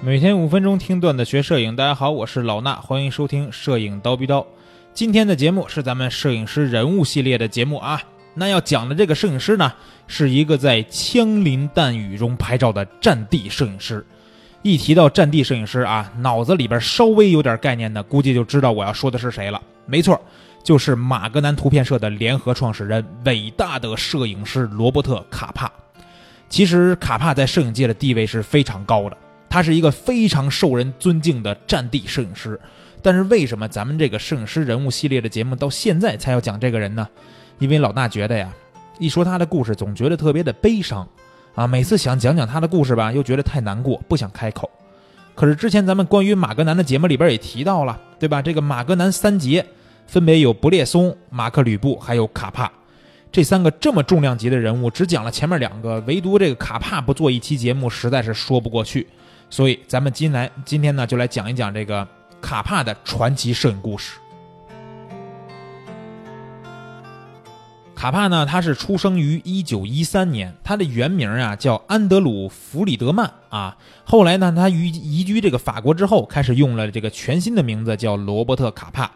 [0.00, 4.46] 每天五分钟听段子学摄影，大家好，我是老衲，欢迎收听摄影刀逼刀。
[4.94, 8.00] 今天的节目是咱们摄影师人物系列的节目啊。
[8.32, 9.72] 那要讲的这个摄影师呢，
[10.06, 14.06] 是一个在枪林弹雨中拍照的战地摄影师。
[14.62, 19.60] 一提到战地摄影师啊，脑子里边稍微有点概念的，估计就知道我要说的是谁了。
[19.84, 20.20] 没错，
[20.62, 25.68] 就是马格南图片社的联合创始人，伟大的摄影师罗伯特·卡帕。
[26.48, 29.16] 其实卡帕在摄影界的地位是非常高的。
[29.48, 32.60] 他是一个非常受人尊敬的战地摄影师，
[33.02, 37.08] 但是为什么咱们这个摄影师人物系列的节目到现在才要讲这个人呢？
[37.58, 38.52] 因为老大觉得呀，
[38.98, 41.08] 一说他的故事总觉得特别的悲伤，
[41.54, 44.70] 啊，每次想讲讲他的故事吧，又觉得太难过，不想开口。
[45.34, 48.42] 可是之前咱们关于马格南的节目里边也提到了，对吧？
[48.42, 49.64] 这个马格南三杰
[50.06, 52.70] 分别有布列松、马克吕布还有卡帕，
[53.30, 59.06] 这三个这么重量级的人物，只讲了前面两个，唯独这个卡帕不做一期节目，实在是说不过去。
[59.50, 62.06] 所以，咱们今来今天呢，就来讲一讲这个
[62.40, 64.18] 卡帕的传奇摄影故事。
[67.94, 73.76] 卡帕呢，他是出生于一九一三年，他的原名啊叫安德鲁·弗里德曼啊。
[74.04, 79.10] 后来呢，他移移居这个法国之后，开始用了这个全新的名字，叫罗伯特·卡帕。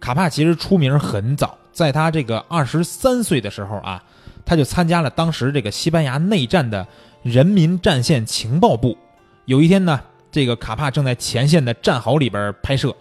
[0.00, 4.02] 卡帕其实出名很早，在他这个二十三岁的时候啊，
[4.46, 6.86] 他就参加了当时这个西班牙内战的
[7.22, 8.96] 人民战线情报部。
[9.46, 12.94] 有一天呢，这个卡帕正在前线的战壕里边拍摄，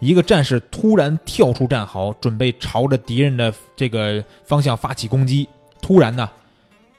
[0.00, 5.48] 一个战士突然跳出战壕，准备朝着敌人的这个方向发起攻击。
[5.80, 6.28] 突然呢，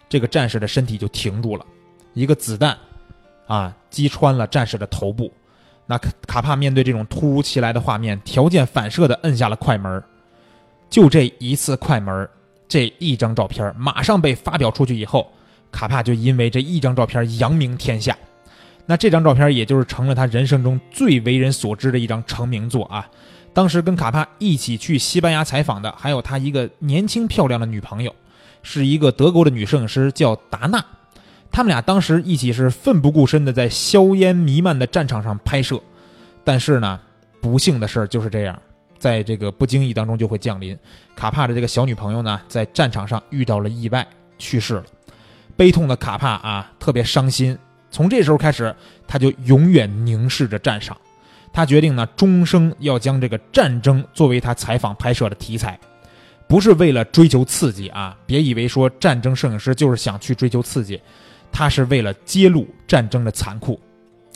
[0.07, 1.65] 这个战士的身体就停住了，
[2.13, 2.75] 一个子弹
[3.45, 5.31] 啊击穿了战士的头部。
[5.85, 10.03] 那卡卡帕面对这种突如其来的画面，条件反射的摁下了快门。
[10.89, 12.27] 就这一次快门，
[12.67, 15.31] 这一张照片马上被发表出去以后，
[15.71, 18.17] 卡帕就因为这一张照片扬名天下。
[18.89, 23.07] 那这张照片也就是成了他人生中最为人所知的一张成名作啊！
[23.53, 28.11] 当时跟卡帕一起去西班牙采访的，还有他一个年轻漂亮的女朋友，
[28.63, 30.83] 是一个德国的女摄影师，叫达娜。
[31.51, 35.79] 他们俩当时一起是奋不顾身的在硝烟弥漫的战场上拍摄，
[36.44, 36.99] 但是呢，
[37.39, 38.59] 不幸的事儿就是这样，
[38.97, 40.75] 在这个不经意当中就会降临。
[41.16, 44.07] 卡帕的这个小女朋友呢，在战场上遇到了意外，
[44.39, 44.83] 去世了。
[45.55, 47.55] 悲痛的卡帕啊，特别伤心。
[47.91, 48.75] 从这时候开始，
[49.07, 50.95] 他就永远凝视着战场。
[51.51, 55.79] 他决定呢，终生要将这个战争作为他采访拍摄的题材，
[56.47, 58.16] 不是为了追求刺激啊！
[58.25, 61.01] 别以为说战争摄影师就是想去追求刺激，
[61.51, 63.79] 他是为了揭露战争的残酷。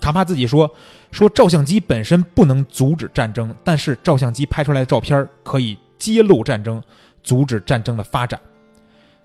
[0.02, 0.70] 卡帕自己说
[1.12, 6.82] ：“说照相机本身不能阻止战争，但是照相机拍出来的照片可以揭露战争，
[7.22, 8.42] 阻止战争的发展。”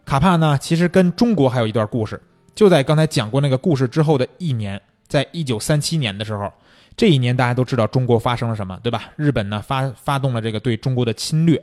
[0.04, 2.20] 卡帕呢，其实跟中国还有一段故事。
[2.58, 6.52] 就在刚才讲过那个故事之后的一年，在一九三七年的时候，
[6.96, 9.04] 这一年大家都知道中国发生了什么，对吧？
[9.14, 11.62] 日本呢发发动了这个对中国的侵略，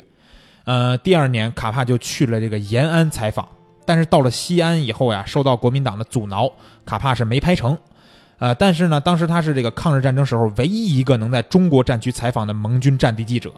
[0.64, 3.46] 呃，第二年卡帕就去了这个延安采访，
[3.86, 6.50] 但是到了西安以后呀，受到国民党的阻挠，
[6.86, 7.78] 卡帕是没拍成，
[8.40, 13.52] 呃，但是呢，当时他是这个抗日战争时候唯一一个能在中国战区采访的盟军战地记者，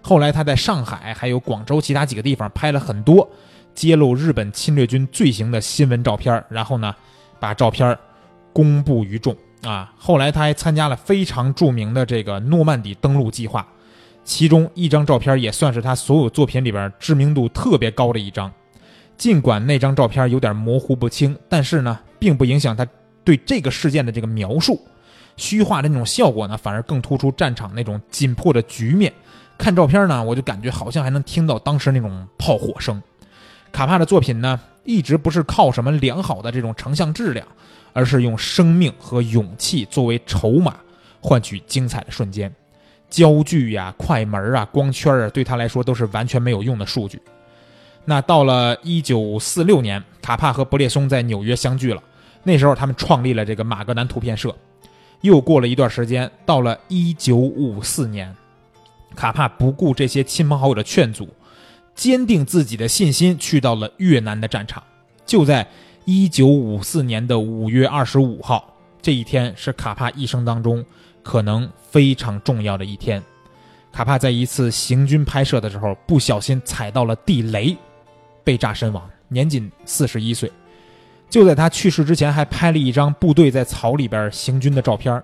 [0.00, 3.30] 后来他在上海还有广州其他几个地方拍了很多。
[3.74, 6.94] 揭露日本侵略军罪行的新闻照片，然后呢，
[7.40, 7.96] 把照片
[8.52, 9.92] 公布于众啊。
[9.96, 13.66] 后来他还参加了非常著名的这个诺曼底登陆计划，
[14.24, 18.52] 其中一张照片也算是他所有作品里边知名度特别高的一张。
[19.16, 22.86] 尽管那张照片有点模糊不清，但是呢，并不影响他
[23.22, 24.80] 对这个事件的这个描述。
[25.36, 29.12] 虚化的那种效果呢，反而更突出战场那种紧迫的局面。
[29.56, 33.00] 看照片呢，我就感觉好像还能听到当时那种炮火声。
[33.72, 37.46] 卡帕的作品呢，一直不是靠什么良好的这种成像质量，
[37.94, 40.76] 而是用生命和勇气作为筹码，
[41.20, 42.52] 换取精彩的瞬间。
[43.08, 47.20] 焦距呀、快门啊、光圈啊，对他来说都是完全没有用的数据。
[48.04, 52.02] 那到了一九四六年，卡帕和布列松在纽约相聚了。
[52.42, 54.54] 那时候他们创立了这个马格南图片社。
[55.20, 58.34] 又过了一段时间，到了一九五四年，
[59.14, 61.28] 卡帕不顾这些亲朋好友的劝阻。
[61.94, 64.82] 坚定自己的信心，去到了越南的战场。
[65.24, 65.66] 就在
[66.04, 70.84] 一九五四年的五月二十五号，这一天是卡帕一生当中
[71.22, 73.22] 可能非常重要的一天。
[73.92, 77.76] 卡帕在一次行军拍摄的时候，不小心踩到了地雷，
[78.42, 80.50] 被炸身亡，年仅四十一岁。
[81.28, 85.22] 就在他去世之前，还拍了一张部队在草里边行军的照片。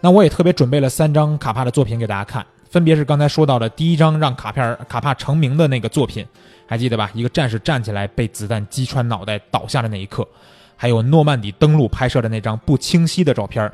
[0.00, 2.44] 那我也特别准备了三张卡帕的作品给大家看。
[2.74, 6.26] 分别是刚才说到的第一张让卡片卡帕成名的那个作品，
[6.66, 7.08] 还记得吧？
[7.14, 10.26] 一个战士站起来被子弹击穿脑袋倒下的那一刻，
[10.74, 13.70] 还有诺曼底登陆拍摄的那张不清晰的照片，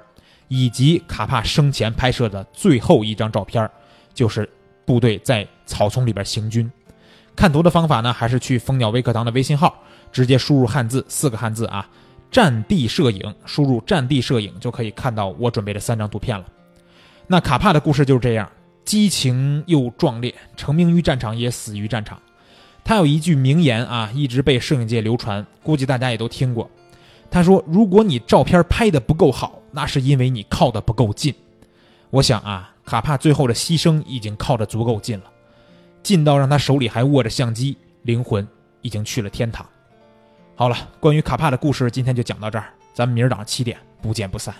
[0.48, 3.66] 以及卡帕生前拍摄的最后一张照片，
[4.12, 4.46] 就是
[4.84, 6.70] 部队在草丛里边行军。
[7.34, 9.74] 看图的方法呢，还是去蜂鸟微课堂的微信号，
[10.12, 11.88] 直接输入汉字四个汉字啊，
[12.30, 16.44] 战地摄影，输入战地摄影就可以看到我准备的三张图片了。
[17.26, 18.46] 那卡帕的故事就是这样，
[18.90, 22.20] 激情又壮烈，成名于战场，也死于战场。
[22.82, 26.68] 他有一句名言啊，一直被摄影界流传，估计大家也都听过。
[27.30, 31.32] 他说：“如果你照片拍的不够好，那是因为你靠的不够近。”
[32.10, 35.26] 我想啊，卡帕最后的牺牲已经靠得足够近了。
[36.02, 38.44] 近到让他手里还握着相机，灵魂
[38.82, 39.64] 已经去了天堂。
[40.56, 44.52] 好了，关于卡帕的故事今天就讲到这儿，咱们明儿早上七点不见不散。